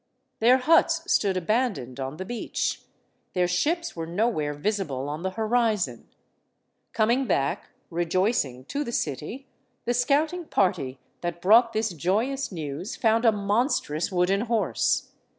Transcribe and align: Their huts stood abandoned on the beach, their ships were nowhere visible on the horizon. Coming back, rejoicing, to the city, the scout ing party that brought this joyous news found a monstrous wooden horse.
Their 0.39 0.57
huts 0.57 1.03
stood 1.13 1.37
abandoned 1.37 1.99
on 1.99 2.17
the 2.17 2.25
beach, 2.25 2.81
their 3.33 3.47
ships 3.47 3.95
were 3.95 4.07
nowhere 4.07 4.55
visible 4.55 5.07
on 5.07 5.21
the 5.21 5.29
horizon. 5.37 6.07
Coming 6.91 7.27
back, 7.27 7.69
rejoicing, 7.91 8.65
to 8.65 8.83
the 8.83 8.91
city, 8.91 9.45
the 9.85 9.93
scout 9.93 10.33
ing 10.33 10.45
party 10.45 10.97
that 11.21 11.39
brought 11.39 11.73
this 11.73 11.93
joyous 11.93 12.51
news 12.51 12.95
found 12.95 13.25
a 13.25 13.31
monstrous 13.31 14.11
wooden 14.11 14.41
horse. 14.47 15.11